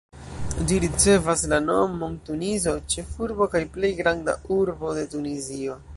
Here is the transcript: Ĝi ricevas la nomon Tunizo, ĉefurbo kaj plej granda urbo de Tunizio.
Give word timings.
Ĝi 0.69 0.77
ricevas 0.85 1.43
la 1.51 1.59
nomon 1.65 2.17
Tunizo, 2.29 2.75
ĉefurbo 2.95 3.51
kaj 3.55 3.65
plej 3.77 3.95
granda 4.03 4.39
urbo 4.57 4.99
de 5.01 5.09
Tunizio. 5.17 5.83